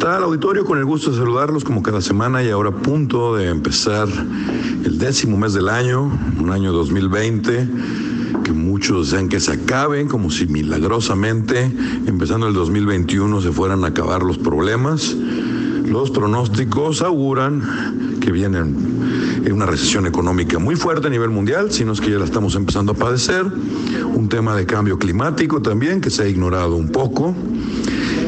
[0.00, 0.64] tal, auditorio?
[0.64, 4.08] Con el gusto de saludarlos como cada semana y ahora a punto de empezar
[4.82, 7.68] el décimo mes del año, un año 2020
[8.42, 11.70] que muchos desean que se acaben, como si milagrosamente,
[12.06, 15.14] empezando el 2021, se fueran a acabar los problemas.
[15.84, 21.92] Los pronósticos auguran que vienen una recesión económica muy fuerte a nivel mundial, si no
[21.92, 23.44] es que ya la estamos empezando a padecer,
[24.14, 27.34] un tema de cambio climático también que se ha ignorado un poco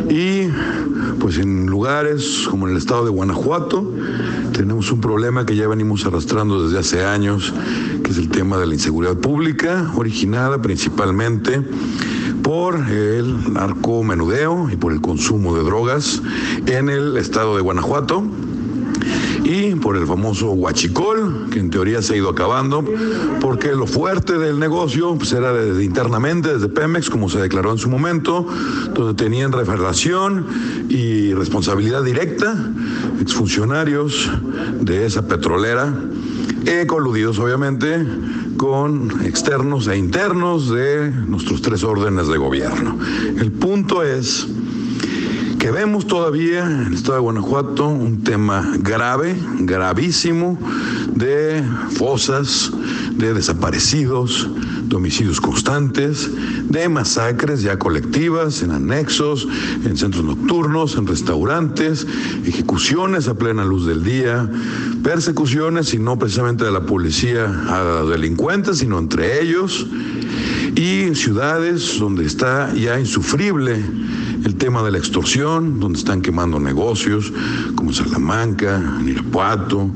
[0.08, 0.48] y
[1.20, 3.90] pues en lugares como en el estado de Guanajuato
[4.52, 7.52] tenemos un problema que ya venimos arrastrando desde hace años,
[8.02, 11.62] que es el tema de la inseguridad pública, originada principalmente
[12.42, 16.22] por el narcomenudeo y por el consumo de drogas
[16.66, 18.24] en el estado de Guanajuato
[19.44, 22.84] y por el famoso huachicol, que en teoría se ha ido acabando,
[23.40, 27.78] porque lo fuerte del negocio pues, era desde internamente, desde Pemex, como se declaró en
[27.78, 28.46] su momento,
[28.94, 30.46] donde tenían revelación
[30.88, 32.54] y responsabilidad directa
[33.20, 34.30] exfuncionarios
[34.80, 35.92] de esa petrolera,
[36.66, 38.06] eh, coludidos obviamente
[38.56, 42.96] con externos e internos de nuestros tres órdenes de gobierno.
[43.38, 44.46] El punto es
[45.62, 50.58] que vemos todavía en el estado de Guanajuato un tema grave, gravísimo,
[51.14, 52.72] de fosas,
[53.12, 54.50] de desaparecidos,
[54.82, 56.28] de homicidios constantes,
[56.68, 59.46] de masacres ya colectivas, en anexos,
[59.84, 62.08] en centros nocturnos, en restaurantes,
[62.44, 64.50] ejecuciones a plena luz del día,
[65.04, 69.86] persecuciones y no precisamente de la policía a delincuentes, sino entre ellos,
[70.74, 73.80] y ciudades donde está ya insufrible
[74.44, 77.32] el tema de la extorsión, donde están quemando negocios,
[77.74, 79.90] como Salamanca, Irapuato,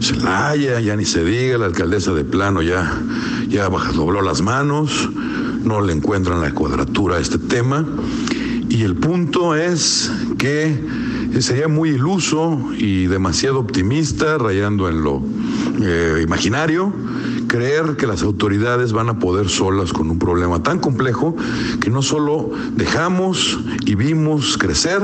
[0.00, 3.02] Celaya, ya ni se diga, la alcaldesa de plano ya,
[3.48, 5.08] ya dobló las manos,
[5.64, 7.86] no le encuentran la cuadratura a este tema.
[8.68, 10.78] Y el punto es que
[11.40, 15.22] sería muy iluso y demasiado optimista, rayando en lo
[15.82, 16.92] eh, imaginario,
[17.50, 21.34] creer que las autoridades van a poder solas con un problema tan complejo
[21.80, 25.02] que no solo dejamos y vimos crecer,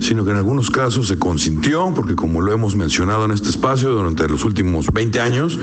[0.00, 3.88] sino que en algunos casos se consintió, porque como lo hemos mencionado en este espacio
[3.88, 5.58] durante los últimos 20 años,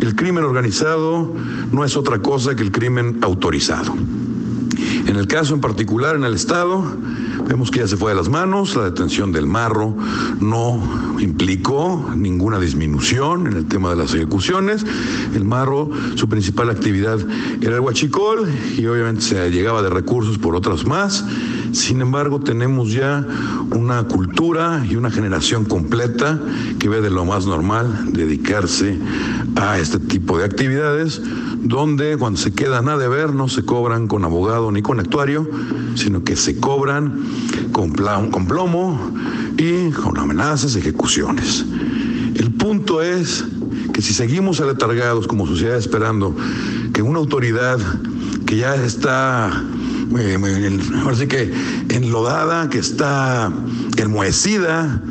[0.00, 1.30] el crimen organizado
[1.70, 3.94] no es otra cosa que el crimen autorizado.
[5.06, 6.82] En el caso en particular en el Estado,
[7.46, 9.94] Vemos que ya se fue de las manos, la detención del marro
[10.40, 14.84] no implicó ninguna disminución en el tema de las ejecuciones.
[15.34, 17.18] El marro, su principal actividad
[17.60, 21.24] era el huachicol y obviamente se llegaba de recursos por otras más.
[21.72, 23.26] Sin embargo, tenemos ya
[23.70, 26.38] una cultura y una generación completa
[26.78, 28.98] que ve de lo más normal dedicarse
[29.56, 31.22] a este tipo de actividades,
[31.62, 35.48] donde cuando se quedan a deber no se cobran con abogado ni con actuario,
[35.94, 37.22] sino que se cobran
[37.72, 37.92] con,
[38.30, 39.12] con plomo
[39.56, 41.64] y con amenazas, ejecuciones.
[42.34, 43.44] El punto es
[43.92, 46.34] que si seguimos aletargados como sociedad esperando
[46.92, 47.78] que una autoridad
[48.46, 49.64] que ya está
[50.18, 50.80] eh,
[51.10, 51.52] así que
[51.90, 53.52] enlodada, que está
[53.96, 55.02] enmohecida,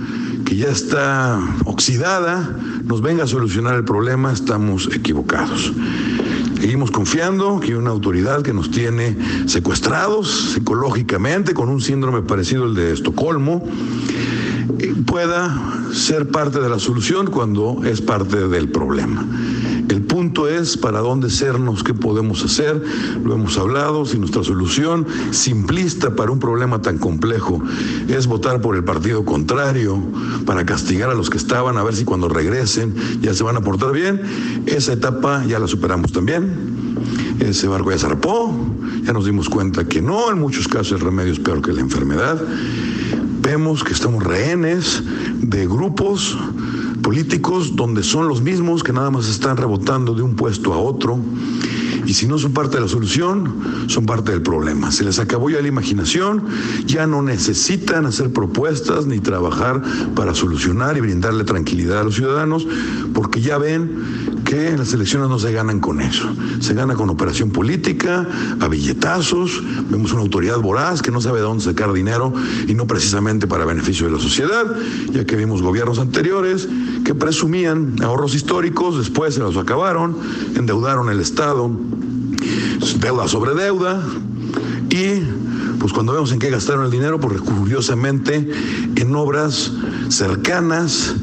[0.46, 5.72] que ya está oxidada, nos venga a solucionar el problema, estamos equivocados.
[6.60, 9.18] Seguimos confiando que una autoridad que nos tiene
[9.48, 13.66] secuestrados psicológicamente con un síndrome parecido al de Estocolmo
[14.78, 15.60] eh, pueda
[15.92, 19.26] ser parte de la solución cuando es parte del problema.
[19.92, 22.82] El punto es para dónde sernos, qué podemos hacer,
[23.26, 27.62] lo hemos hablado, si nuestra solución simplista para un problema tan complejo
[28.08, 30.02] es votar por el partido contrario,
[30.46, 33.62] para castigar a los que estaban, a ver si cuando regresen ya se van a
[33.62, 34.22] portar bien,
[34.66, 36.72] esa etapa ya la superamos también.
[37.42, 38.56] Ese barco ya zarpó,
[39.04, 41.82] ya nos dimos cuenta que no, en muchos casos el remedio es peor que la
[41.82, 42.42] enfermedad.
[43.42, 45.04] Vemos que estamos rehenes
[45.42, 46.38] de grupos
[47.02, 51.20] políticos donde son los mismos que nada más están rebotando de un puesto a otro.
[52.06, 54.92] Y si no son parte de la solución, son parte del problema.
[54.92, 56.44] Se les acabó ya la imaginación,
[56.86, 59.82] ya no necesitan hacer propuestas ni trabajar
[60.16, 62.68] para solucionar y brindarle tranquilidad a los ciudadanos,
[63.14, 66.28] porque ya ven que las elecciones no se ganan con eso.
[66.60, 68.28] Se gana con operación política,
[68.60, 72.34] a billetazos, vemos una autoridad voraz que no sabe de dónde sacar dinero
[72.68, 74.66] y no precisamente para beneficio de la sociedad,
[75.14, 76.68] ya que vimos gobiernos anteriores
[77.06, 80.18] que presumían ahorros históricos, después se los acabaron,
[80.58, 81.72] endeudaron el Estado,
[83.00, 84.04] deuda sobre deuda,
[84.90, 85.22] y
[85.80, 88.52] pues cuando vemos en qué gastaron el dinero, pues curiosamente
[88.98, 89.72] en obras
[90.10, 91.16] cercanas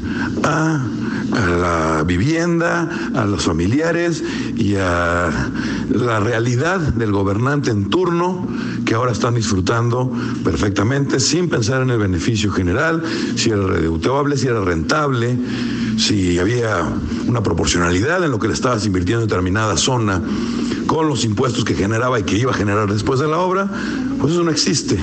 [0.43, 0.83] a
[1.31, 4.23] a la vivienda, a los familiares
[4.55, 5.29] y a
[5.89, 8.47] la realidad del gobernante en turno
[8.85, 10.11] que ahora están disfrutando
[10.43, 13.03] perfectamente sin pensar en el beneficio general,
[13.35, 15.37] si era redituable, si era rentable,
[15.97, 16.87] si había
[17.27, 20.21] una proporcionalidad en lo que le estabas invirtiendo en determinada zona
[20.87, 23.69] con los impuestos que generaba y que iba a generar después de la obra,
[24.19, 24.97] pues eso no existe.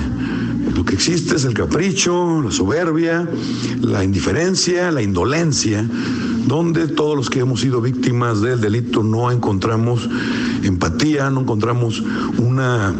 [0.75, 3.27] Lo que existe es el capricho, la soberbia,
[3.81, 5.85] la indiferencia, la indolencia,
[6.47, 10.09] donde todos los que hemos sido víctimas del delito no encontramos
[10.63, 12.01] empatía, no encontramos
[12.37, 12.95] una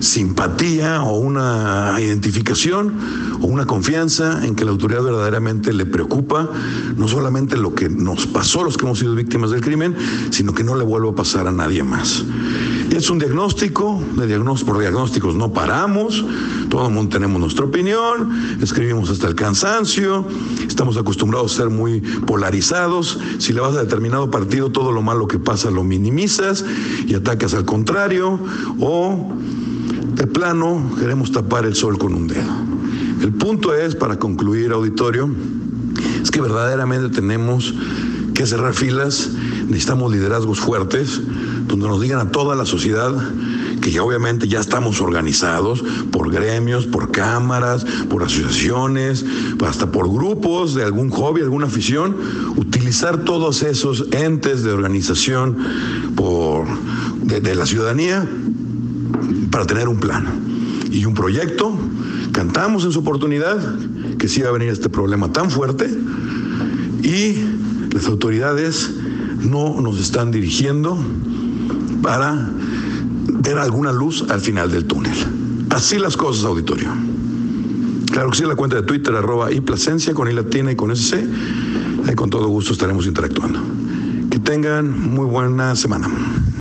[0.00, 2.94] simpatía o una identificación
[3.40, 6.48] o una confianza en que la autoridad verdaderamente le preocupa
[6.96, 9.96] no solamente lo que nos pasó a los que hemos sido víctimas del crimen,
[10.30, 12.24] sino que no le vuelva a pasar a nadie más.
[12.90, 16.24] Es un diagnóstico, de diagnóstico por diagnósticos no paramos,
[16.68, 20.24] todo el mundo tenemos nuestra opinión, escribimos hasta el cansancio,
[20.66, 22.83] estamos acostumbrados a ser muy polarizados,
[23.38, 26.64] si le vas a determinado partido todo lo malo que pasa lo minimizas
[27.06, 28.38] y atacas al contrario,
[28.80, 29.32] o
[30.14, 32.52] de plano queremos tapar el sol con un dedo.
[33.22, 35.30] El punto es, para concluir, auditorio,
[36.22, 37.74] es que verdaderamente tenemos
[38.34, 39.30] que cerrar filas,
[39.66, 41.20] necesitamos liderazgos fuertes,
[41.66, 43.14] donde nos digan a toda la sociedad
[43.84, 49.26] que ya obviamente ya estamos organizados por gremios, por cámaras, por asociaciones,
[49.62, 52.16] hasta por grupos de algún hobby, alguna afición,
[52.56, 55.58] utilizar todos esos entes de organización
[56.16, 56.66] por,
[57.24, 58.26] de, de la ciudadanía
[59.50, 60.28] para tener un plan
[60.90, 61.76] y un proyecto.
[62.32, 63.58] Cantamos en su oportunidad
[64.18, 65.90] que sí va a venir este problema tan fuerte
[67.02, 67.36] y
[67.92, 68.90] las autoridades
[69.42, 70.98] no nos están dirigiendo
[72.00, 72.48] para
[73.44, 75.14] ver alguna luz al final del túnel.
[75.70, 76.88] Así las cosas, auditorio.
[78.10, 80.94] Claro que sí, la cuenta de Twitter, arroba y Plasencia, con I latina y con
[80.94, 81.14] SC.
[82.06, 83.60] Ahí con todo gusto estaremos interactuando.
[84.30, 86.08] Que tengan muy buena semana.